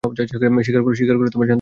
[0.03, 1.49] শিকার করা শান্তিযোগ্য অপরাধ।